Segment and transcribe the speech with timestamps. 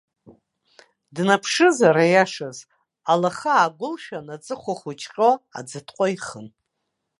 [1.15, 2.57] Днаԥшызар, аиашаз,
[3.11, 6.47] алахы аагәылшәан, аҵыхәа хәыҷы ҟьо, аӡытҟәа ихын.